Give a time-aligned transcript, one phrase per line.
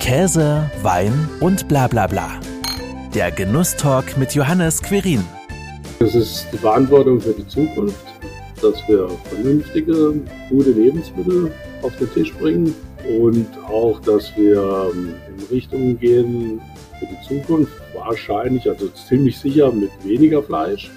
[0.00, 2.40] Käse, Wein und bla bla bla.
[3.14, 5.22] Der Genusstalk mit Johannes Querin.
[5.98, 8.06] Es ist die Verantwortung für die Zukunft,
[8.62, 10.14] dass wir vernünftige,
[10.48, 11.52] gute Lebensmittel
[11.82, 12.74] auf den Tisch bringen
[13.20, 16.60] und auch, dass wir ähm, in Richtungen gehen
[16.98, 20.90] für die Zukunft, wahrscheinlich, also ziemlich sicher mit weniger Fleisch.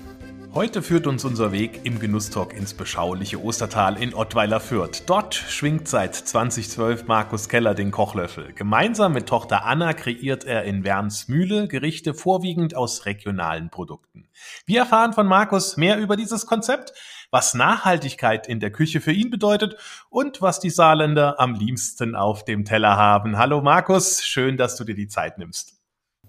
[0.55, 5.01] Heute führt uns unser Weg im Genusstalk ins beschauliche Ostertal in Ottweiler Fürth.
[5.07, 8.53] Dort schwingt seit 2012 Markus Keller den Kochlöffel.
[8.53, 14.27] Gemeinsam mit Tochter Anna kreiert er in Wernsmühle Gerichte vorwiegend aus regionalen Produkten.
[14.67, 16.93] Wir erfahren von Markus mehr über dieses Konzept,
[17.31, 19.75] was Nachhaltigkeit in der Küche für ihn bedeutet
[20.11, 23.39] und was die Saarländer am liebsten auf dem Teller haben.
[23.39, 25.81] Hallo Markus, schön, dass du dir die Zeit nimmst.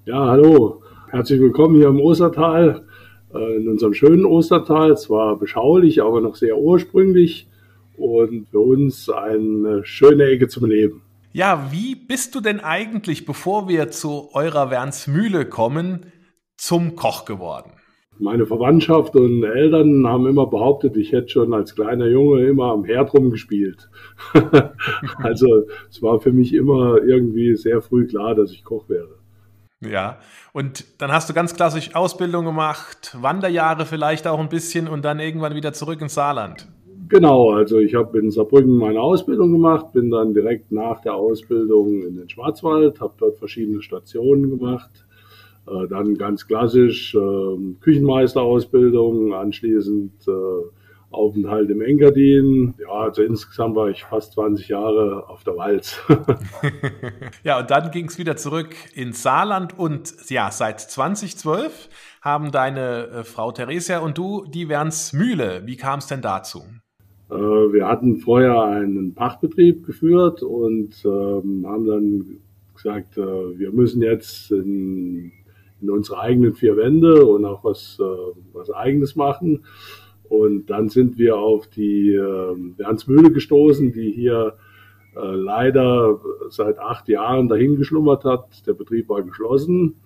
[0.07, 0.83] Ja, hallo.
[1.11, 2.87] Herzlich willkommen hier im Ostertal.
[3.35, 4.97] Äh, in unserem schönen Ostertal.
[4.97, 7.49] Zwar beschaulich, aber noch sehr ursprünglich
[7.97, 11.03] und für uns eine schöne Ecke zum Leben.
[11.33, 16.07] Ja, wie bist du denn eigentlich, bevor wir zu eurer Wernsmühle kommen,
[16.57, 17.73] zum Koch geworden?
[18.21, 22.85] Meine Verwandtschaft und Eltern haben immer behauptet, ich hätte schon als kleiner Junge immer am
[22.85, 23.89] Herd rumgespielt.
[25.19, 29.24] also es war für mich immer irgendwie sehr früh klar, dass ich Koch wäre.
[29.91, 30.19] Ja,
[30.53, 35.19] und dann hast du ganz klassisch Ausbildung gemacht, Wanderjahre vielleicht auch ein bisschen und dann
[35.19, 36.67] irgendwann wieder zurück ins Saarland.
[37.09, 42.03] Genau, also ich habe in Saarbrücken meine Ausbildung gemacht, bin dann direkt nach der Ausbildung
[42.03, 44.91] in den Schwarzwald, habe dort verschiedene Stationen gemacht,
[45.67, 50.33] äh, dann ganz klassisch äh, Küchenmeisterausbildung, anschließend äh,
[51.15, 52.75] Aufenthalt im Engadin.
[52.79, 55.99] Ja, also insgesamt war ich fast 20 Jahre auf der Walz.
[57.45, 61.89] ja, und dann ging es wieder zurück ins Saarland und ja, seit 2012
[62.21, 65.63] haben deine äh, Frau Theresia und du die Wernsmühle.
[65.67, 66.63] Wie kam es denn dazu?
[67.31, 72.41] Äh, wir hatten vorher einen Pachtbetrieb geführt und ähm, haben dann
[72.75, 75.33] gesagt, äh, wir müssen jetzt in,
[75.81, 78.05] in, unsere eigenen vier Wände und auch was, äh,
[78.53, 79.65] was Eigenes machen.
[80.29, 84.55] Und dann sind wir auf die äh, Wernsmühle gestoßen, die hier
[85.17, 88.67] äh, leider seit acht Jahren dahin geschlummert hat.
[88.67, 89.97] Der Betrieb war geschlossen,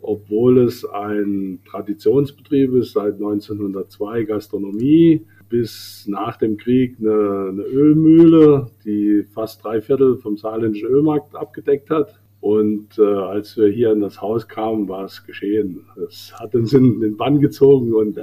[0.00, 8.70] obwohl es ein Traditionsbetrieb ist, seit 1902 Gastronomie bis nach dem Krieg eine, eine Ölmühle,
[8.84, 12.18] die fast drei Viertel vom saarländischen Ölmarkt abgedeckt hat.
[12.40, 15.84] Und äh, als wir hier in das Haus kamen, war es geschehen.
[16.06, 18.16] Es hat uns in den Bann gezogen und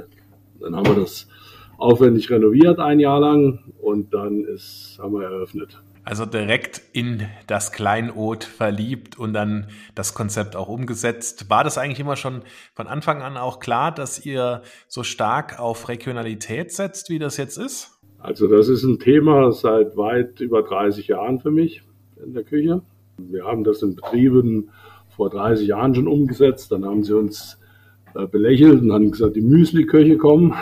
[0.65, 1.27] dann haben wir das
[1.77, 5.81] aufwendig renoviert ein Jahr lang und dann ist, haben wir eröffnet.
[6.03, 11.49] Also direkt in das Kleinod verliebt und dann das Konzept auch umgesetzt.
[11.49, 12.43] War das eigentlich immer schon
[12.73, 17.57] von Anfang an auch klar, dass ihr so stark auf Regionalität setzt, wie das jetzt
[17.57, 17.99] ist?
[18.19, 21.81] Also das ist ein Thema seit weit über 30 Jahren für mich
[22.23, 22.81] in der Küche.
[23.17, 24.69] Wir haben das in Betrieben
[25.09, 26.71] vor 30 Jahren schon umgesetzt.
[26.71, 27.59] Dann haben sie uns
[28.23, 30.53] belächelt und haben gesagt, die Müsli-Köche kommen.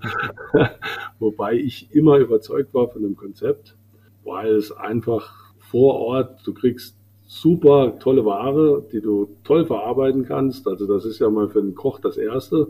[1.18, 3.76] Wobei ich immer überzeugt war von dem Konzept,
[4.24, 10.68] weil es einfach vor Ort, du kriegst super tolle Ware, die du toll verarbeiten kannst.
[10.68, 12.68] Also das ist ja mal für den Koch das Erste.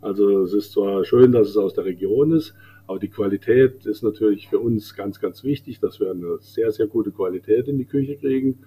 [0.00, 2.54] Also es ist zwar schön, dass es aus der Region ist,
[2.86, 6.86] aber die Qualität ist natürlich für uns ganz, ganz wichtig, dass wir eine sehr, sehr
[6.86, 8.60] gute Qualität in die Küche kriegen.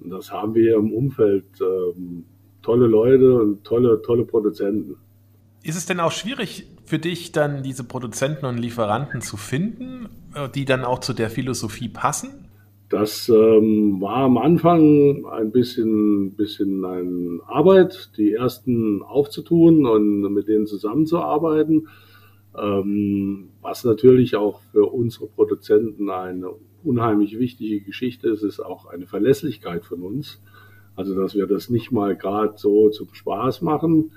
[0.00, 2.24] Und das haben wir im Umfeld ähm,
[2.62, 4.96] tolle Leute und tolle, tolle Produzenten.
[5.62, 10.48] Ist es denn auch schwierig für dich, dann diese Produzenten und Lieferanten zu finden, äh,
[10.48, 12.46] die dann auch zu der Philosophie passen?
[12.88, 20.48] Das ähm, war am Anfang ein bisschen, bisschen eine Arbeit, die ersten aufzutun und mit
[20.48, 21.86] denen zusammenzuarbeiten,
[22.58, 26.50] ähm, was natürlich auch für unsere Produzenten eine
[26.82, 30.40] unheimlich wichtige Geschichte ist, ist auch eine Verlässlichkeit von uns.
[31.00, 34.12] Also dass wir das nicht mal gerade so zum Spaß machen,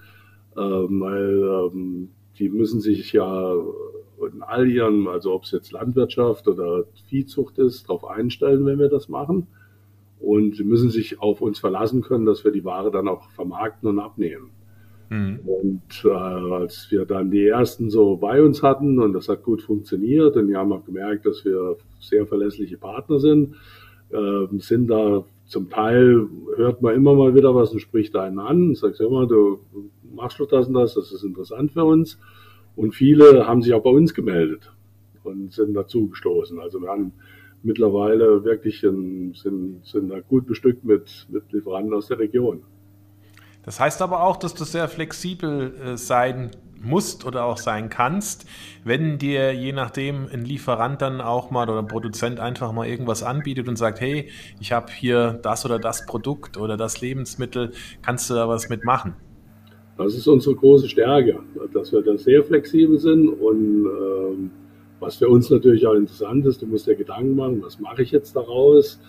[0.58, 6.46] ähm, weil ähm, die müssen sich ja in all ihren, also ob es jetzt Landwirtschaft
[6.50, 9.48] oder Viehzucht ist, darauf einstellen, wenn wir das machen.
[10.20, 13.88] Und sie müssen sich auf uns verlassen können, dass wir die Ware dann auch vermarkten
[13.88, 14.50] und abnehmen.
[15.10, 15.40] Mhm.
[15.46, 19.62] Und äh, als wir dann die ersten so bei uns hatten und das hat gut
[19.62, 23.56] funktioniert und die haben auch gemerkt, dass wir sehr verlässliche Partner sind,
[24.10, 25.24] äh, sind da
[25.54, 26.28] zum Teil
[26.58, 29.60] hört man immer mal wieder was und spricht einen an und sagt immer, du
[30.16, 32.18] machst doch das und das, das ist interessant für uns.
[32.76, 34.74] Und viele haben sich auch bei uns gemeldet
[35.24, 36.60] und sind dazu gestoßen.
[36.60, 37.14] Also wir haben
[37.62, 42.64] mittlerweile wirklich ein, sind, sind da gut bestückt mit, mit Lieferanten aus der Region.
[43.62, 46.50] Das heißt aber auch, dass das sehr flexibel äh, sein
[46.84, 48.46] musst oder auch sein kannst,
[48.84, 53.24] wenn dir je nachdem ein Lieferant dann auch mal oder ein Produzent einfach mal irgendwas
[53.24, 57.72] anbietet und sagt, hey, ich habe hier das oder das Produkt oder das Lebensmittel,
[58.02, 59.16] kannst du da was mitmachen?
[59.98, 61.40] Das ist unsere große Stärke,
[61.74, 64.52] dass wir da sehr flexibel sind und ähm,
[65.00, 68.12] was für uns natürlich auch interessant ist, du musst dir Gedanken machen, was mache ich
[68.12, 69.00] jetzt daraus?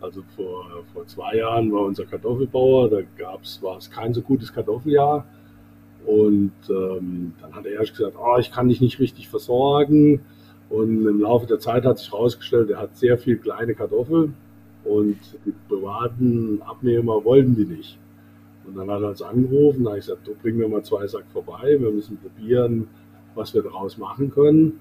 [0.00, 4.52] Also vor, vor zwei Jahren war unser Kartoffelbauer, da gab's, war es kein so gutes
[4.52, 5.24] Kartoffeljahr.
[6.06, 10.20] Und ähm, dann hat er erst gesagt, oh, ich kann dich nicht richtig versorgen.
[10.68, 14.34] Und im Laufe der Zeit hat sich herausgestellt, er hat sehr viel kleine Kartoffeln
[14.84, 17.98] und die privaten Abnehmer wollten die nicht.
[18.66, 21.06] Und dann hat er uns angerufen, da habe ich gesagt, du bring mir mal zwei
[21.06, 22.88] Sack vorbei, wir müssen probieren,
[23.34, 24.80] was wir daraus machen können.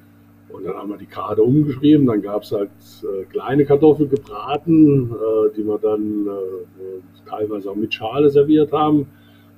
[0.50, 2.70] Und dann haben wir die Karte umgeschrieben, dann gab es halt
[3.04, 9.08] äh, kleine Kartoffeln gebraten, äh, die wir dann äh, teilweise auch mit Schale serviert haben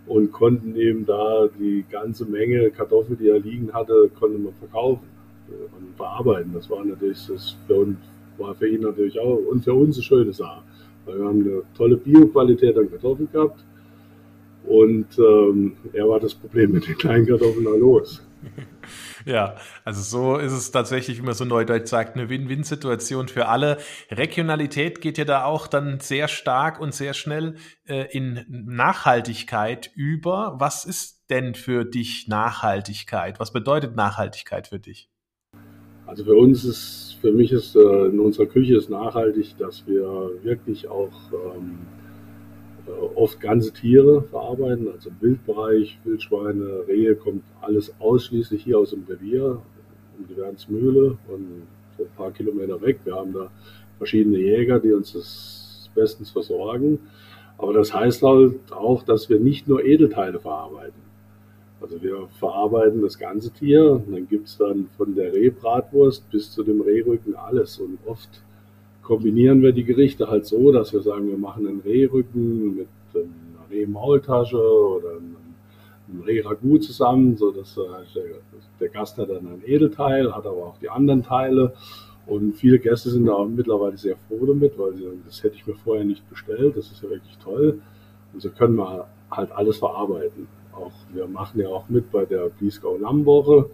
[0.07, 5.05] und konnten eben da die ganze Menge Kartoffeln, die er liegen hatte, konnte man verkaufen
[5.49, 6.53] äh, und verarbeiten.
[6.53, 7.97] Das war natürlich das für uns,
[8.37, 10.61] war für ihn natürlich auch und für uns eine schöne Sache.
[11.05, 13.63] Weil wir haben eine tolle Bioqualität an Kartoffeln gehabt
[14.65, 18.21] und ähm, er war das Problem mit den kleinen Kartoffeln da los.
[19.25, 23.77] Ja, also so ist es tatsächlich, wie man so neudeutsch sagt, eine Win-Win-Situation für alle.
[24.11, 27.55] Regionalität geht ja da auch dann sehr stark und sehr schnell
[27.87, 30.55] äh, in Nachhaltigkeit über.
[30.59, 33.39] Was ist denn für dich Nachhaltigkeit?
[33.39, 35.09] Was bedeutet Nachhaltigkeit für dich?
[36.05, 40.03] Also für uns ist, für mich ist äh, in unserer Küche ist nachhaltig, dass wir
[40.43, 42.04] wirklich auch ähm, äh,
[43.15, 49.05] oft ganze Tiere verarbeiten, also im Wildbereich, Wildschweine, Rehe, kommt alles ausschließlich hier aus dem
[49.07, 49.61] Revier,
[50.17, 51.63] um die Wernsmühle und
[51.97, 52.99] so ein paar Kilometer weg.
[53.03, 53.49] Wir haben da
[53.97, 56.99] verschiedene Jäger, die uns das bestens versorgen.
[57.57, 61.05] Aber das heißt halt auch, dass wir nicht nur Edelteile verarbeiten.
[61.81, 66.51] Also wir verarbeiten das ganze Tier und dann gibt es dann von der Rehbratwurst bis
[66.51, 67.79] zu dem Rehrücken alles.
[67.79, 68.41] Und oft
[69.05, 73.69] kombinieren wir die Gerichte halt so, dass wir sagen, wir machen einen Rehrücken mit einer
[73.71, 77.79] Rehmaultasche oder einem Rehragout zusammen, so dass
[78.79, 81.73] der Gast hat dann ein Edelteil, hat aber auch die anderen Teile.
[82.25, 85.67] Und viele Gäste sind da mittlerweile sehr froh damit, weil sie sagen, das hätte ich
[85.67, 87.81] mir vorher nicht bestellt, das ist ja wirklich toll.
[88.33, 90.47] Und so können wir halt alles verarbeiten.
[90.73, 93.69] Auch, wir machen ja auch mit bei der Bliesgau Lammwoche.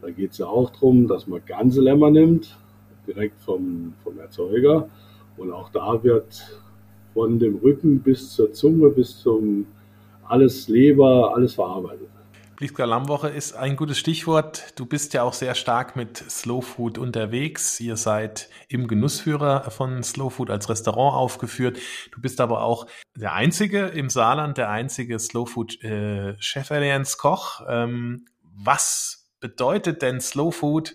[0.00, 2.58] Da geht es ja auch darum, dass man ganze Lämmer nimmt,
[3.06, 4.88] direkt vom, vom Erzeuger.
[5.36, 6.60] Und auch da wird
[7.14, 9.66] von dem Rücken bis zur Zunge, bis zum
[10.24, 12.08] alles Leber, alles verarbeitet.
[12.56, 14.78] Blitzker Lammwoche ist ein gutes Stichwort.
[14.78, 17.80] Du bist ja auch sehr stark mit Slow Food unterwegs.
[17.80, 21.78] Ihr seid im Genussführer von Slow Food als Restaurant aufgeführt.
[22.12, 27.18] Du bist aber auch der einzige im Saarland, der einzige Slow Food äh, Chef Allianz
[27.18, 27.62] Koch.
[27.68, 30.94] Ähm, was bedeutet denn Slow Food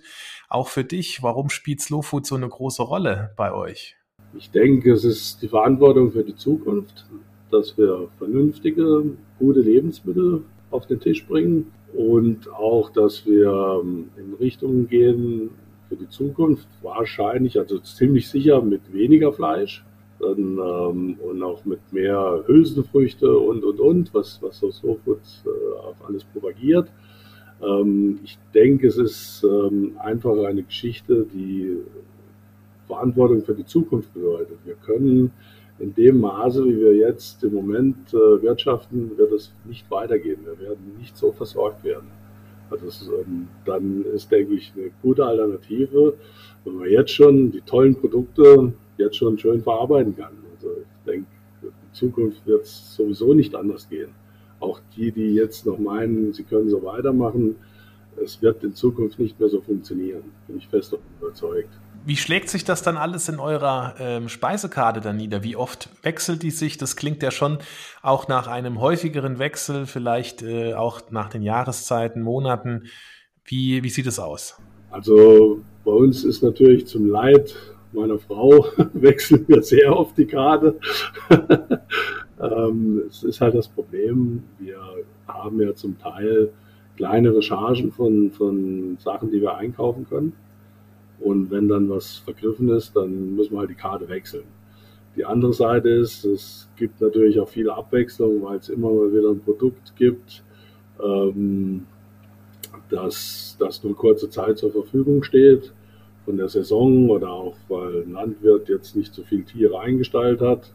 [0.49, 3.95] auch für dich, warum spielt Slow Food so eine große Rolle bei euch?
[4.35, 7.05] Ich denke, es ist die Verantwortung für die Zukunft,
[7.51, 9.03] dass wir vernünftige,
[9.37, 15.51] gute Lebensmittel auf den Tisch bringen und auch, dass wir ähm, in Richtungen gehen
[15.87, 19.85] für die Zukunft, wahrscheinlich, also ziemlich sicher mit weniger Fleisch
[20.19, 25.19] dann, ähm, und auch mit mehr Hülsenfrüchte und, und, und, was, was so Slow Food
[25.45, 26.89] äh, auf alles propagiert.
[27.61, 31.77] Ähm, ich denke, es ist ähm, einfach eine Geschichte, die
[32.87, 34.57] Verantwortung für die Zukunft bedeutet.
[34.65, 35.31] Wir können
[35.79, 40.39] in dem Maße, wie wir jetzt im Moment äh, wirtschaften, wird es nicht weitergehen.
[40.43, 42.07] Wir werden nicht so versorgt werden.
[42.69, 46.13] Also es, ähm, dann ist, denke ich, eine gute Alternative,
[46.65, 50.33] wenn man jetzt schon die tollen Produkte jetzt schon schön verarbeiten kann.
[50.55, 51.27] Also ich denke,
[51.61, 54.09] in Zukunft wird es sowieso nicht anders gehen
[54.59, 57.55] auch die, die jetzt noch meinen, sie können so weitermachen,
[58.23, 60.23] es wird in Zukunft nicht mehr so funktionieren.
[60.47, 61.69] Bin ich fest davon überzeugt.
[62.05, 65.43] Wie schlägt sich das dann alles in eurer ähm, Speisekarte dann nieder?
[65.43, 66.77] Wie oft wechselt die sich?
[66.77, 67.57] Das klingt ja schon
[68.01, 72.83] auch nach einem häufigeren Wechsel, vielleicht äh, auch nach den Jahreszeiten, Monaten.
[73.43, 74.57] Wie, wie sieht es aus?
[74.89, 77.55] Also bei uns ist natürlich zum Leid
[77.91, 80.79] meiner Frau wechseln wir sehr oft die Karte.
[82.39, 84.79] Ähm, es ist halt das Problem, wir
[85.27, 86.51] haben ja zum Teil
[86.95, 90.33] kleinere Chargen von, von Sachen, die wir einkaufen können.
[91.19, 94.43] Und wenn dann was vergriffen ist, dann müssen wir halt die Karte wechseln.
[95.15, 99.31] Die andere Seite ist, es gibt natürlich auch viele Abwechslung, weil es immer mal wieder
[99.31, 100.43] ein Produkt gibt,
[101.03, 101.87] ähm,
[102.89, 105.73] das, das nur kurze Zeit zur Verfügung steht
[106.23, 110.71] von der Saison oder auch weil ein Landwirt jetzt nicht so viel Tiere eingestellt hat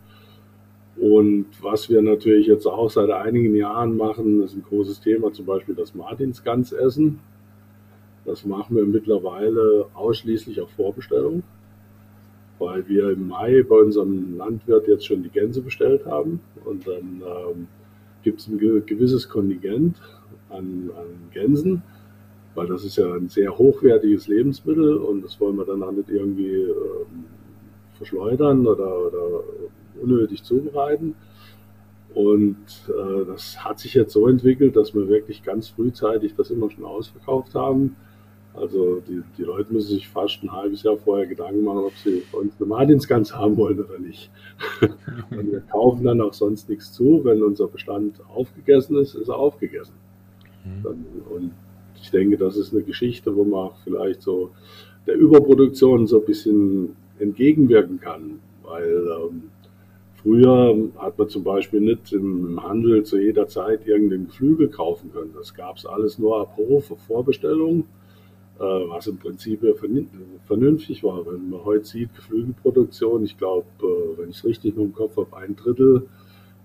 [0.96, 5.46] Und was wir natürlich jetzt auch seit einigen Jahren machen, ist ein großes Thema, zum
[5.46, 7.18] Beispiel das Martinsgansessen.
[8.25, 11.42] Das machen wir mittlerweile ausschließlich auf Vorbestellung,
[12.58, 16.40] weil wir im Mai bei unserem Landwirt jetzt schon die Gänse bestellt haben.
[16.64, 17.68] Und dann ähm,
[18.22, 19.96] gibt es ein gewisses Kontingent
[20.50, 21.82] an, an Gänsen,
[22.54, 26.11] weil das ist ja ein sehr hochwertiges Lebensmittel und das wollen wir dann auch nicht
[26.11, 27.25] irgendwie ähm,
[27.96, 29.42] verschleudern oder, oder
[30.02, 31.14] unnötig zubereiten.
[32.14, 32.56] Und
[32.88, 36.85] äh, das hat sich jetzt so entwickelt, dass wir wirklich ganz frühzeitig das immer schon
[36.85, 37.97] ausverkauft haben.
[38.54, 42.23] Also die, die Leute müssen sich fast ein halbes Jahr vorher Gedanken machen, ob sie
[42.32, 44.30] uns eine Martinsgans haben wollen oder nicht.
[45.30, 47.25] und wir kaufen dann auch sonst nichts zu.
[47.25, 49.94] Wenn unser Bestand aufgegessen ist, ist er aufgegessen.
[50.64, 50.82] Mhm.
[50.82, 51.50] Dann, und
[52.02, 54.50] ich denke, das ist eine Geschichte, wo man vielleicht so
[55.06, 58.40] der Überproduktion so ein bisschen entgegenwirken kann.
[58.62, 59.44] Weil ähm,
[60.22, 65.32] Früher hat man zum Beispiel nicht im Handel zu jeder Zeit irgendein Geflügel kaufen können.
[65.34, 67.86] Das gab es alles nur ab Hof, Vorbestellung,
[68.60, 69.64] äh, was im Prinzip
[70.46, 71.26] vernünftig war.
[71.26, 75.16] Wenn man heute sieht, Geflügelproduktion, ich glaube, äh, wenn ich es richtig noch im Kopf
[75.16, 76.06] habe, ein Drittel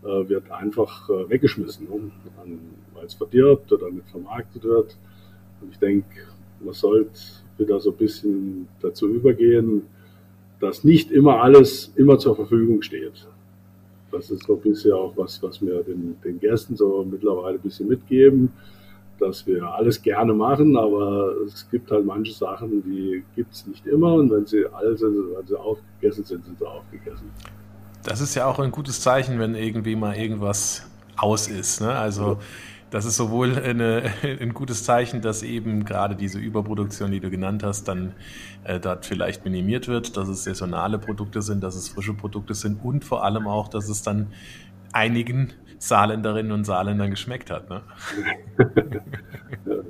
[0.04, 2.12] äh, wird einfach weggeschmissen, ne?
[2.94, 4.96] weil es verdirbt oder nicht vermarktet wird.
[5.62, 6.28] Und ich denke,
[6.60, 7.20] man sollte
[7.58, 9.82] wieder so ein bisschen dazu übergehen,
[10.60, 13.28] dass nicht immer alles immer zur Verfügung steht.
[14.12, 17.62] Das ist so ein bisschen auch was, was wir den, den Gästen so mittlerweile ein
[17.62, 18.52] bisschen mitgeben,
[19.20, 23.86] dass wir alles gerne machen, aber es gibt halt manche Sachen, die gibt es nicht
[23.88, 27.30] immer und wenn sie alle sind, wenn sie aufgegessen sind, sind sie aufgegessen.
[28.04, 30.88] Das ist ja auch ein gutes Zeichen, wenn irgendwie mal irgendwas
[31.18, 31.82] aus ist.
[31.82, 31.92] Ne?
[31.92, 32.40] Also ja
[32.90, 37.64] das ist sowohl eine, ein gutes Zeichen, dass eben gerade diese Überproduktion, die du genannt
[37.64, 38.14] hast, dann
[38.64, 42.84] äh, dort vielleicht minimiert wird, dass es saisonale Produkte sind, dass es frische Produkte sind
[42.84, 44.28] und vor allem auch, dass es dann
[44.94, 47.70] einigen Saarländerinnen und Saarländern geschmeckt hat.
[47.70, 47.82] Ne?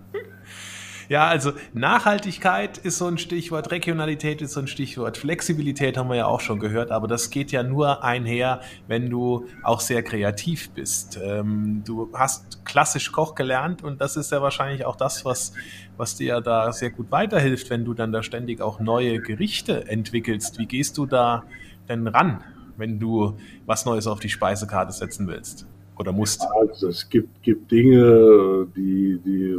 [1.10, 6.18] Ja, also Nachhaltigkeit ist so ein Stichwort, Regionalität ist so ein Stichwort, Flexibilität haben wir
[6.18, 10.70] ja auch schon gehört, aber das geht ja nur einher, wenn du auch sehr kreativ
[10.72, 11.18] bist.
[11.24, 15.54] Ähm, du hast klassisch Koch gelernt und das ist ja wahrscheinlich auch das, was,
[15.96, 20.60] was dir da sehr gut weiterhilft, wenn du dann da ständig auch neue Gerichte entwickelst.
[20.60, 21.44] Wie gehst du da
[21.88, 22.44] denn ran,
[22.76, 25.66] wenn du was Neues auf die Speisekarte setzen willst?
[25.98, 26.46] Oder musst?
[26.60, 29.56] Also es gibt, gibt Dinge, die, die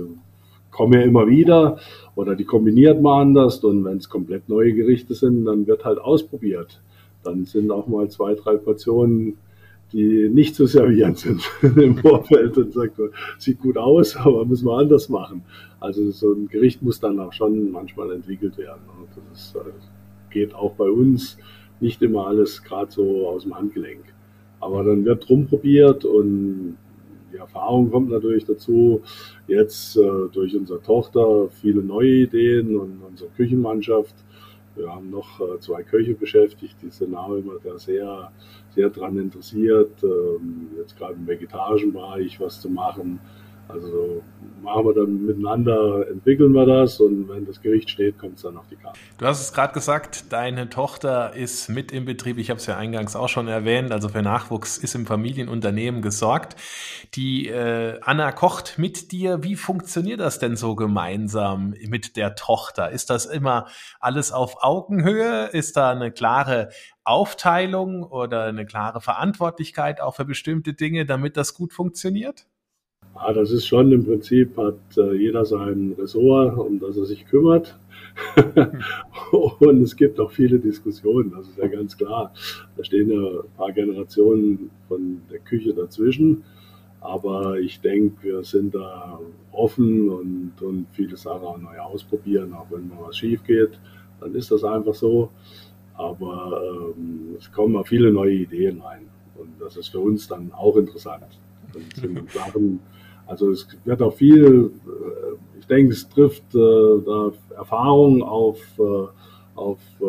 [0.79, 1.79] kommen ja immer wieder
[2.15, 5.99] oder die kombiniert man anders und wenn es komplett neue Gerichte sind, dann wird halt
[5.99, 6.81] ausprobiert.
[7.25, 9.39] Dann sind auch mal zwei, drei Portionen,
[9.93, 11.43] die nicht zu servieren sind
[11.77, 13.01] im Vorfeld und sagt,
[13.39, 15.43] sieht gut aus, aber müssen wir anders machen.
[15.81, 18.83] Also so ein Gericht muss dann auch schon manchmal entwickelt werden.
[19.33, 19.71] Das ist, äh,
[20.31, 21.39] geht auch bei uns
[21.81, 24.05] nicht immer alles gerade so aus dem Handgelenk.
[24.61, 26.77] Aber dann wird rumprobiert und
[27.33, 29.03] die Erfahrung kommt natürlich dazu.
[29.47, 34.15] Jetzt äh, durch unsere Tochter viele neue Ideen und unsere Küchenmannschaft.
[34.77, 38.31] Wir haben noch äh, zwei Köche beschäftigt, die sind auch immer da sehr,
[38.75, 43.19] sehr dran interessiert, ähm, jetzt gerade im vegetarischen Bereich was zu machen.
[43.69, 44.23] Also
[44.63, 48.57] machen wir dann miteinander, entwickeln wir das und wenn das Gericht steht, kommt es dann
[48.57, 48.99] auf die Karte.
[49.19, 52.39] Du hast es gerade gesagt, deine Tochter ist mit im Betrieb.
[52.39, 53.93] Ich habe es ja eingangs auch schon erwähnt.
[53.93, 56.57] Also für Nachwuchs ist im Familienunternehmen gesorgt.
[57.15, 59.43] Die äh, Anna kocht mit dir.
[59.43, 62.91] Wie funktioniert das denn so gemeinsam mit der Tochter?
[62.91, 63.67] Ist das immer
[64.01, 65.47] alles auf Augenhöhe?
[65.53, 66.71] Ist da eine klare
[67.05, 72.47] Aufteilung oder eine klare Verantwortlichkeit auch für bestimmte Dinge, damit das gut funktioniert?
[73.21, 77.27] Ja, das ist schon im Prinzip, hat äh, jeder sein Ressort, um das er sich
[77.27, 77.77] kümmert.
[79.33, 82.33] und es gibt auch viele Diskussionen, das ist ja ganz klar.
[82.77, 86.45] Da stehen ja ein paar Generationen von der Küche dazwischen.
[87.01, 89.21] Aber ich denke, wir sind da
[89.53, 92.53] offen und, und viele Sachen auch neu ausprobieren.
[92.55, 93.79] Auch wenn mal was schief geht,
[94.21, 95.31] dann ist das einfach so.
[95.95, 96.61] Aber
[96.97, 99.03] ähm, es kommen auch viele neue Ideen rein.
[99.37, 101.27] Und das ist für uns dann auch interessant.
[101.73, 102.81] Das sind Sachen,
[103.29, 109.07] also es wird auch viel, äh, ich denke, es trifft äh, da Erfahrung auf, äh,
[109.55, 110.05] auf äh,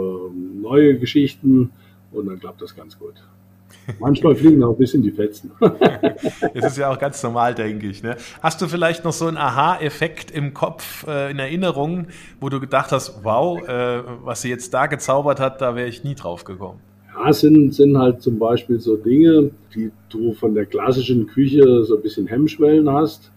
[0.62, 1.72] neue Geschichten
[2.12, 3.16] und dann klappt das ganz gut.
[4.00, 5.52] Manchmal fliegen auch ein bisschen die Fetzen.
[5.60, 8.02] das ist ja auch ganz normal, denke ich.
[8.02, 8.16] Ne?
[8.42, 12.08] Hast du vielleicht noch so einen Aha-Effekt im Kopf, äh, in Erinnerung,
[12.40, 16.04] wo du gedacht hast, wow, äh, was sie jetzt da gezaubert hat, da wäre ich
[16.04, 16.80] nie drauf gekommen?
[17.22, 21.98] Ja, sind, sind halt zum Beispiel so Dinge, die du von der klassischen Küche so
[21.98, 23.30] ein bisschen Hemmschwellen hast.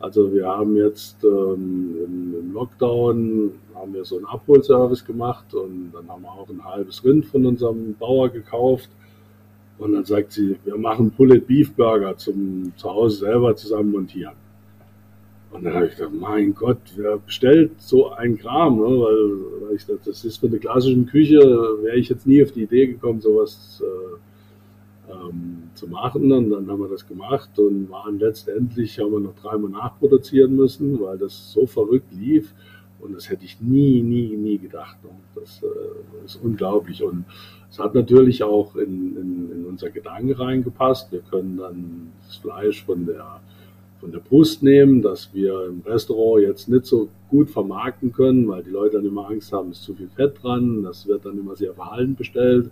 [0.00, 6.08] Also wir haben jetzt ähm, im, Lockdown haben wir so einen Abholservice gemacht und dann
[6.08, 8.90] haben wir auch ein halbes Rind von unserem Bauer gekauft.
[9.78, 14.34] Und dann sagt sie, wir machen Bullet Beef Burger zum zu Hause selber zusammen montieren.
[15.50, 18.76] Und dann habe ich gedacht, mein Gott, wer bestellt so ein Kram?
[18.76, 18.84] Ne?
[18.84, 22.52] Weil, weil ich dachte, das ist für eine klassische Küche, wäre ich jetzt nie auf
[22.52, 26.30] die Idee gekommen, sowas äh, ähm, zu machen.
[26.30, 31.00] Und dann haben wir das gemacht und waren letztendlich, haben wir noch dreimal nachproduzieren müssen,
[31.00, 32.52] weil das so verrückt lief.
[33.00, 34.98] Und das hätte ich nie, nie, nie gedacht.
[35.02, 37.02] Und das äh, ist unglaublich.
[37.02, 37.24] Und
[37.70, 41.10] es hat natürlich auch in, in, in unser Gedanke reingepasst.
[41.10, 43.40] Wir können dann das Fleisch von der
[44.00, 48.62] von der Brust nehmen, dass wir im Restaurant jetzt nicht so gut vermarkten können, weil
[48.62, 50.82] die Leute dann immer Angst haben, es ist zu viel Fett dran.
[50.82, 52.70] Das wird dann immer sehr verhalten bestellt.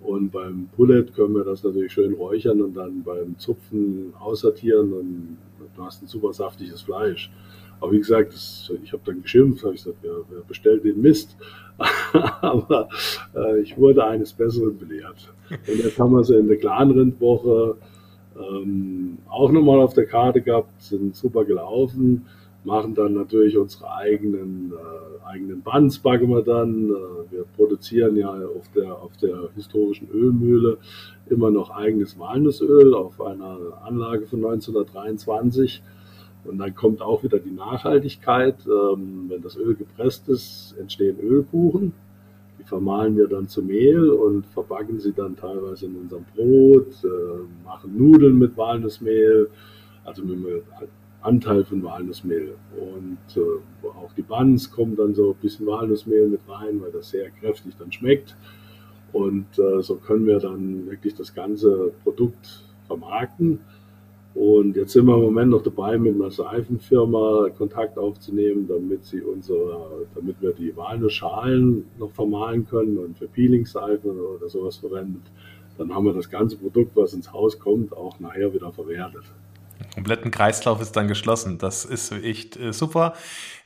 [0.00, 5.38] Und beim Pullet können wir das natürlich schön räuchern und dann beim Zupfen aussortieren und
[5.76, 7.30] du hast ein super saftiges Fleisch.
[7.80, 11.00] Aber wie gesagt, das, ich habe dann geschimpft, habe ich gesagt, wer, wer bestellt den
[11.00, 11.36] Mist?
[12.12, 12.88] Aber
[13.34, 15.32] äh, ich wurde eines Besseren belehrt.
[15.50, 17.76] Und jetzt haben wir so in der Clanrindwoche
[18.40, 22.26] ähm, auch nochmal auf der Karte gehabt, sind super gelaufen,
[22.64, 26.90] machen dann natürlich unsere eigenen, äh, eigenen Buns, backen wir dann.
[26.90, 30.78] Äh, wir produzieren ja auf der, auf der historischen Ölmühle
[31.28, 35.82] immer noch eigenes Walnussöl auf einer Anlage von 1923.
[36.44, 38.56] Und dann kommt auch wieder die Nachhaltigkeit.
[38.66, 41.92] Ähm, wenn das Öl gepresst ist, entstehen Ölkuchen.
[42.70, 47.98] Vermahlen wir dann zu Mehl und verbacken sie dann teilweise in unserem Brot, äh, machen
[47.98, 49.50] Nudeln mit Walnussmehl,
[50.04, 50.62] also mit einem
[51.20, 52.54] Anteil von Walnussmehl.
[52.78, 57.10] Und äh, auch die Buns kommen dann so ein bisschen Walnussmehl mit rein, weil das
[57.10, 58.36] sehr kräftig dann schmeckt.
[59.12, 63.58] Und äh, so können wir dann wirklich das ganze Produkt vermarkten.
[64.34, 69.22] Und jetzt sind wir im Moment noch dabei, mit einer Seifenfirma Kontakt aufzunehmen, damit sie
[69.22, 75.22] unsere, damit wir die Walnussschalen noch vermahlen können und für Peelingseifen oder sowas verwendet.
[75.78, 79.24] Dann haben wir das ganze Produkt, was ins Haus kommt, auch nachher wieder verwertet
[80.00, 81.58] kompletten Kreislauf ist dann geschlossen.
[81.58, 83.12] Das ist echt äh, super.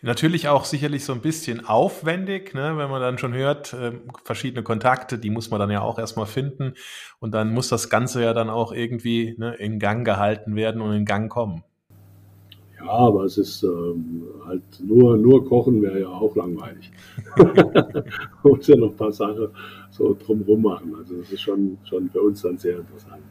[0.02, 3.92] Natürlich auch sicherlich so ein bisschen aufwendig, ne, wenn man dann schon hört, äh,
[4.24, 6.74] verschiedene Kontakte, die muss man dann ja auch erstmal finden.
[7.20, 10.92] Und dann muss das Ganze ja dann auch irgendwie ne, in Gang gehalten werden und
[10.92, 11.62] in Gang kommen.
[12.78, 16.90] Ja, aber es ist ähm, halt nur, nur Kochen wäre ja auch langweilig.
[17.37, 17.54] man
[18.42, 19.48] muss ja noch ein paar Sachen
[19.90, 20.96] so drumherum machen.
[20.98, 23.22] Also das ist schon, schon für uns dann sehr interessant.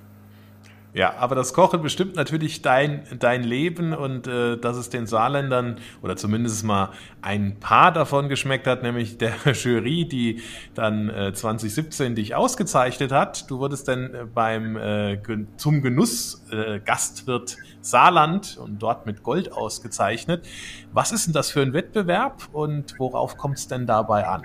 [0.94, 5.78] Ja, aber das Kochen bestimmt natürlich dein, dein Leben und äh, dass es den Saarländern
[6.04, 6.92] oder zumindest mal
[7.24, 10.44] ein paar davon geschmeckt hat, nämlich der Jury, die
[10.76, 13.50] dann äh, 2017 dich ausgezeichnet hat.
[13.50, 15.18] Du wurdest dann äh, beim äh,
[15.58, 20.46] zum Genuss äh, Gastwirt Saarland und dort mit Gold ausgezeichnet.
[20.92, 24.44] Was ist denn das für ein Wettbewerb und worauf kommt es denn dabei an?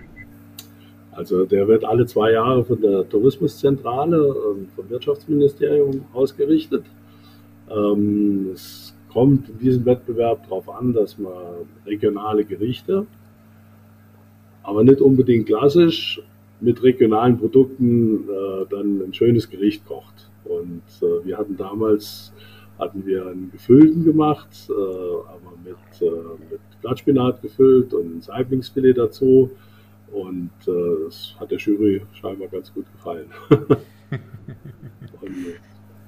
[1.19, 4.37] Also der wird alle zwei Jahre von der Tourismuszentrale,
[4.77, 6.85] vom Wirtschaftsministerium ausgerichtet.
[7.69, 11.33] Ähm, es kommt in diesem Wettbewerb darauf an, dass man
[11.85, 13.05] regionale Gerichte,
[14.63, 16.23] aber nicht unbedingt klassisch,
[16.61, 20.31] mit regionalen Produkten äh, dann ein schönes Gericht kocht.
[20.45, 22.33] Und äh, wir hatten damals
[22.79, 26.13] hatten wir einen gefüllten gemacht, äh, aber mit,
[26.49, 29.51] mit Blattspinat gefüllt und ein Saiblingsfilet dazu
[30.13, 33.31] und äh, das hat der Jury scheinbar ganz gut gefallen.
[33.51, 35.35] und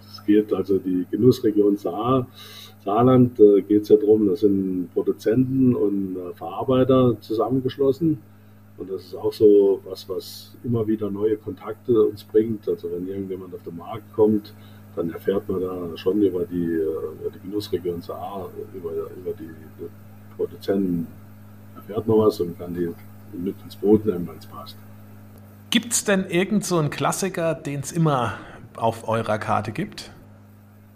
[0.00, 2.26] es geht also die Genussregion Saar,
[2.84, 8.18] Saarland, äh, geht es ja darum, da sind Produzenten und äh, Verarbeiter zusammengeschlossen.
[8.78, 12.66] Und das ist auch so was, was immer wieder neue Kontakte uns bringt.
[12.66, 14.54] Also wenn irgendjemand auf den Markt kommt,
[14.96, 19.50] dann erfährt man da schon über die, äh, über die Genussregion Saar, über, über die,
[19.78, 19.86] die
[20.36, 21.06] Produzenten
[21.76, 22.88] erfährt man was und kann die
[23.32, 24.76] mit ins Boot nehmen, wenn es passt.
[25.70, 28.34] Gibt es denn irgend so einen Klassiker, den es immer
[28.76, 30.10] auf eurer Karte gibt?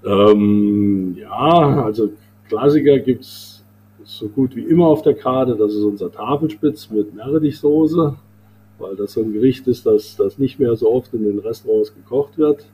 [0.04, 2.10] Ähm, ja, also
[2.48, 3.64] Klassiker gibt es
[4.04, 5.56] so gut wie immer auf der Karte.
[5.56, 8.16] Das ist unser Tafelspitz mit Meerrettichsoße,
[8.78, 11.94] weil das so ein Gericht ist, das, das nicht mehr so oft in den Restaurants
[11.94, 12.66] gekocht wird.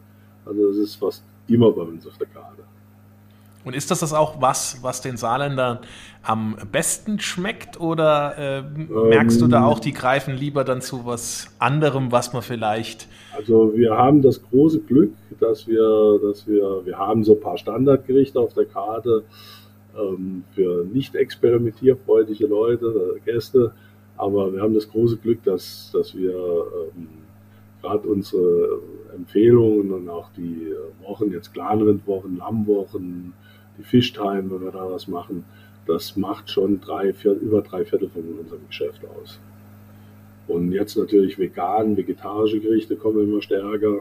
[0.45, 2.63] Also das ist fast immer bei uns auf der Karte.
[3.65, 5.81] Und ist das das auch was, was den Saarländern
[6.23, 9.65] am besten schmeckt oder äh, ähm, merkst du da ähm.
[9.65, 13.07] auch, die greifen lieber dann zu was anderem, was man vielleicht.
[13.37, 17.59] Also wir haben das große Glück, dass wir, dass wir, wir haben so ein paar
[17.59, 19.25] Standardgerichte auf der Karte
[19.99, 23.73] ähm, für nicht experimentierfreudige Leute, äh, Gäste,
[24.17, 27.09] aber wir haben das große Glück, dass, dass wir ähm,
[27.83, 28.81] gerade unsere
[29.15, 30.75] Empfehlungen und auch die
[31.07, 33.50] Wochen, jetzt Clanrindwochen, Lammwochen, die
[33.83, 35.45] Fischtime, wenn wir da was machen,
[35.87, 39.41] das macht schon drei, vier, über drei Viertel von unserem Geschäft aus.
[40.47, 44.01] Und jetzt natürlich vegan, vegetarische Gerichte kommen immer stärker.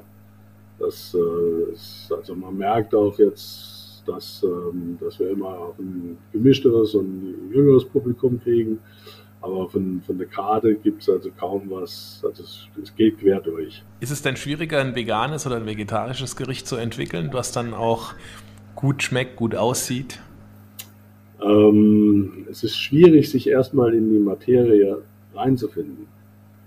[0.80, 6.18] Das äh, ist, also man merkt auch jetzt, dass, ähm, dass wir immer auch ein
[6.32, 8.80] gemischteres und jüngeres Publikum kriegen.
[9.42, 12.22] Aber von, von der Karte gibt es also kaum was.
[12.26, 13.84] Also es, es, geht quer durch.
[14.00, 18.13] Ist es denn schwieriger, ein veganes oder ein vegetarisches Gericht zu entwickeln, was dann auch
[18.80, 20.22] gut schmeckt, gut aussieht?
[21.44, 25.02] Ähm, es ist schwierig, sich erstmal in die Materie
[25.36, 26.08] reinzufinden.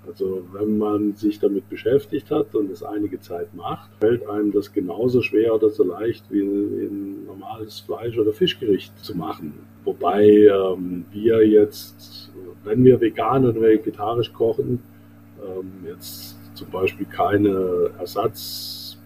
[0.07, 4.75] Also wenn man sich damit beschäftigt hat und es einige Zeit macht, fällt einem das
[4.75, 9.55] genauso schwer oder so leicht wie ein normales Fleisch- oder Fischgericht zu machen.
[9.85, 12.31] Wobei ähm, wir jetzt,
[12.65, 14.83] wenn wir vegan oder vegetarisch kochen,
[15.43, 17.91] ähm, jetzt zum Beispiel keine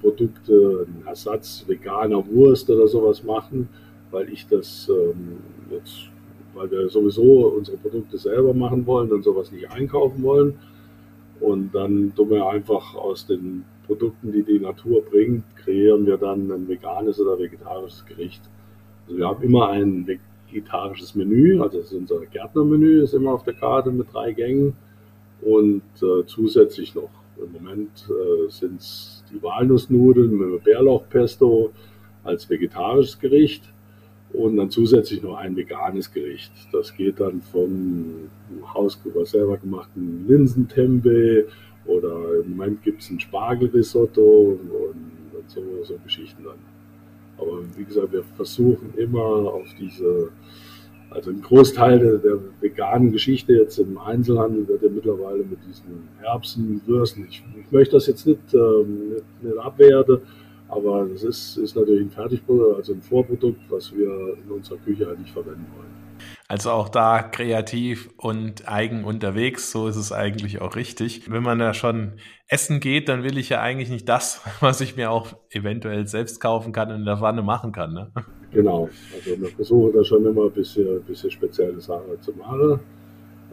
[0.03, 3.69] Ersatzprodukte, einen Ersatz veganer Wurst oder sowas machen,
[4.11, 5.39] weil ich das ähm,
[5.71, 6.09] jetzt,
[6.55, 10.55] weil wir sowieso unsere Produkte selber machen wollen und sowas nicht einkaufen wollen
[11.41, 16.51] und dann tun wir einfach aus den Produkten, die die Natur bringt, kreieren wir dann
[16.51, 18.43] ein veganes oder vegetarisches Gericht.
[19.07, 23.45] Also wir haben immer ein vegetarisches Menü, also das ist unser Gärtnermenü, ist immer auf
[23.45, 24.75] der Karte mit drei Gängen
[25.43, 31.73] und äh, zusätzlich noch im Moment äh, sind es die Walnussnudeln mit Bärlauchpesto
[32.25, 33.63] als vegetarisches Gericht
[34.33, 36.53] und dann zusätzlich noch ein veganes Gericht.
[36.73, 38.29] Das geht dann vom
[38.75, 41.45] Haus selber gemachten Linsentempeh
[41.87, 46.59] oder im Moment gibt es ein Spargelrisotto und, und so, so Geschichten dann.
[47.39, 50.31] Aber wie gesagt, wir versuchen immer auf diese,
[51.11, 56.09] also ein Großteil der, der veganen Geschichte jetzt im Einzelhandel wird ja mittlerweile mit diesen
[56.23, 60.19] Erbsen, Würsten, ich, ich möchte das jetzt nicht, ähm, nicht, nicht abwerten,
[60.69, 65.09] aber das ist, ist natürlich ein Fertigprodukt, also ein Vorprodukt, was wir in unserer Küche
[65.09, 66.07] eigentlich verwenden wollen.
[66.49, 71.31] Also auch da kreativ und eigen unterwegs, so ist es eigentlich auch richtig.
[71.31, 74.97] Wenn man da schon essen geht, dann will ich ja eigentlich nicht das, was ich
[74.97, 77.95] mir auch eventuell selbst kaufen kann und in der Pfanne machen kann.
[77.95, 78.13] Ne?
[78.53, 82.81] Genau, also wir versuchen da schon immer ein bisschen, bisschen spezielle Sachen zu machen.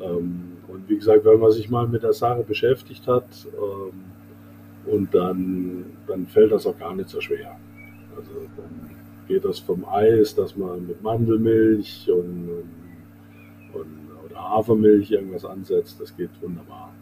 [0.02, 3.26] Ähm, und wie gesagt, wenn man sich mal mit der Sache beschäftigt hat,
[3.56, 4.04] ähm,
[4.86, 7.58] und dann, dann fällt das auch gar nicht so schwer.
[8.16, 8.96] Also dann
[9.28, 12.50] geht das vom Eis, dass man mit Mandelmilch und,
[13.74, 13.86] und,
[14.26, 16.00] oder Hafermilch irgendwas ansetzt.
[16.02, 16.94] Das geht wunderbar.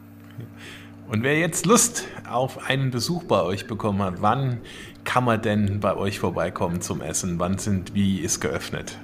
[1.10, 4.60] Und wer jetzt Lust auf einen Besuch bei euch bekommen hat, wann
[5.04, 7.40] kann man denn bei euch vorbeikommen zum Essen?
[7.40, 8.98] Wann sind, wie ist geöffnet?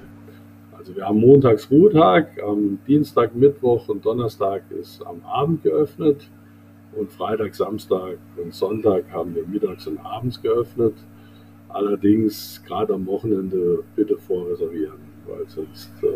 [0.76, 6.28] Also wir haben montags Ruhetag, am Dienstag, Mittwoch und Donnerstag ist am Abend geöffnet.
[6.92, 10.94] Und Freitag, Samstag und Sonntag haben wir mittags und abends geöffnet.
[11.68, 16.06] Allerdings gerade am Wochenende bitte vorreservieren, weil sonst äh,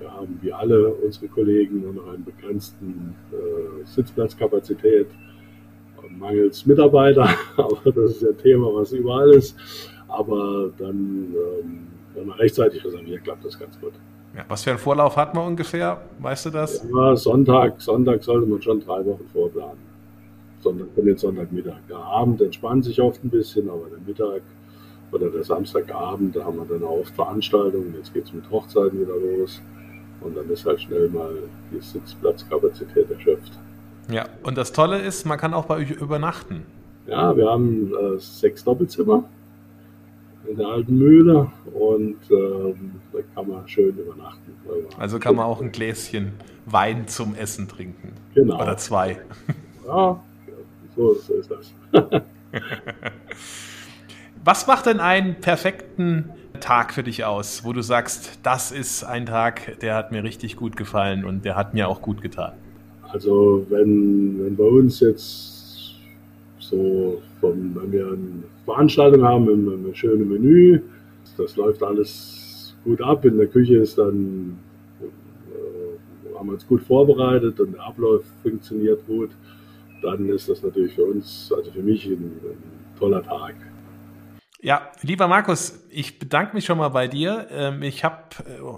[0.00, 5.06] wir haben wie alle unsere Kollegen nur noch einen begrenzten äh, Sitzplatzkapazität
[6.18, 7.28] mangels Mitarbeiter.
[7.56, 9.56] Aber das ist ja Thema, was überall ist.
[10.08, 13.92] Aber dann, ähm, wenn man rechtzeitig reserviert, klappt das ganz gut.
[14.36, 16.00] Ja, was für einen Vorlauf hat man ungefähr?
[16.20, 16.84] Weißt du das?
[16.92, 19.90] Ja, Sonntag, Sonntag sollte man schon drei Wochen vorplanen.
[20.60, 21.78] Sonntag, den Sonntagmittag.
[21.88, 24.42] Der Abend entspannt sich oft ein bisschen, aber der Mittag
[25.10, 27.94] oder der Samstagabend, da haben wir dann auch oft Veranstaltungen.
[27.96, 29.60] Jetzt geht es mit Hochzeiten wieder los.
[30.20, 31.34] Und dann ist halt schnell mal
[31.72, 33.52] die Sitzplatzkapazität erschöpft.
[34.10, 36.64] Ja, und das Tolle ist, man kann auch bei euch übernachten.
[37.06, 39.24] Ja, wir haben äh, sechs Doppelzimmer
[40.46, 44.52] in der alten Mühle und ähm, da kann man schön übernachten.
[44.98, 46.32] Also kann man auch ein Gläschen
[46.66, 48.12] Wein zum Essen trinken.
[48.34, 48.60] Genau.
[48.60, 49.18] Oder zwei.
[49.86, 50.20] Ja,
[50.96, 51.72] so, so ist das.
[54.44, 59.26] Was macht denn einen perfekten Tag für dich aus, wo du sagst, das ist ein
[59.26, 62.52] Tag, der hat mir richtig gut gefallen und der hat mir auch gut getan?
[63.02, 65.96] Also wenn, wenn bei uns jetzt
[66.58, 70.80] so, vom, wenn wir eine Veranstaltung haben, ein, ein schönes Menü,
[71.36, 73.24] das läuft alles gut ab.
[73.24, 74.58] In der Küche ist dann,
[75.00, 79.30] äh, haben wir uns gut vorbereitet und der Ablauf funktioniert gut
[80.02, 83.54] dann ist das natürlich für uns, also für mich, ein, ein toller Tag.
[84.62, 87.48] Ja, lieber Markus, ich bedanke mich schon mal bei dir.
[87.50, 88.24] Ähm, ich habe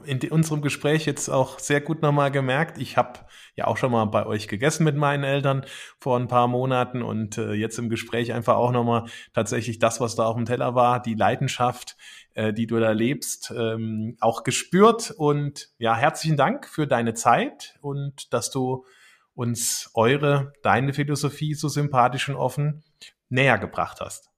[0.06, 3.18] äh, in unserem Gespräch jetzt auch sehr gut nochmal gemerkt, ich habe
[3.56, 5.66] ja auch schon mal bei euch gegessen mit meinen Eltern
[5.98, 10.14] vor ein paar Monaten und äh, jetzt im Gespräch einfach auch nochmal tatsächlich das, was
[10.14, 11.96] da auf dem Teller war, die Leidenschaft,
[12.34, 15.10] äh, die du da lebst, ähm, auch gespürt.
[15.10, 18.86] Und ja, herzlichen Dank für deine Zeit und dass du
[19.34, 22.84] uns eure, deine Philosophie so sympathisch und offen
[23.28, 24.31] näher gebracht hast.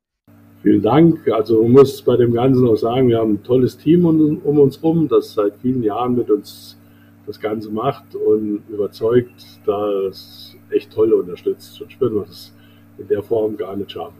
[0.64, 1.28] Vielen Dank.
[1.28, 4.58] Also man muss bei dem Ganzen auch sagen, wir haben ein tolles Team um, um
[4.58, 6.78] uns herum, das seit vielen Jahren mit uns
[7.26, 9.30] das Ganze macht und überzeugt,
[9.66, 11.82] das echt toll unterstützt.
[11.82, 12.54] Und spüren wir das
[12.96, 14.16] in der Form gar nicht schaffen.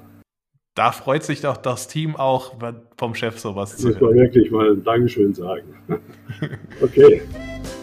[0.74, 2.52] Da freut sich doch das Team auch
[2.98, 3.92] vom Chef sowas zu hören.
[3.94, 5.62] Muss man wirklich mal ein Dankeschön sagen.
[6.82, 7.22] okay.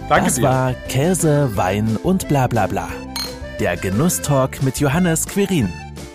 [0.07, 0.43] Danke das dir.
[0.43, 2.89] war Käse, Wein und bla bla bla.
[3.59, 5.69] Der Genusstalk mit Johannes Quirin.